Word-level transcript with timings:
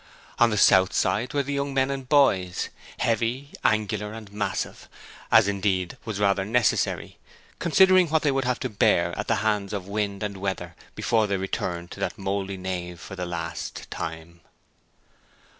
On 0.39 0.49
the 0.49 0.57
south 0.57 0.93
side 0.93 1.31
were 1.31 1.43
the 1.43 1.53
young 1.53 1.75
men 1.75 1.91
and 1.91 2.09
boys, 2.09 2.69
heavy, 2.97 3.51
angular, 3.63 4.13
and 4.13 4.31
massive, 4.31 4.89
as 5.31 5.47
indeed 5.47 5.95
was 6.05 6.19
rather 6.19 6.43
necessary, 6.43 7.19
considering 7.59 8.07
what 8.09 8.23
they 8.23 8.31
would 8.31 8.43
have 8.45 8.59
to 8.61 8.67
bear 8.69 9.13
at 9.15 9.27
the 9.27 9.35
hands 9.45 9.73
of 9.73 9.87
wind 9.87 10.23
and 10.23 10.37
weather 10.37 10.73
before 10.95 11.27
they 11.27 11.37
returned 11.37 11.91
to 11.91 11.99
that 11.99 12.17
mouldy 12.17 12.57
nave 12.57 12.99
for 12.99 13.15
the 13.15 13.27
last 13.27 13.85
time. 13.91 14.41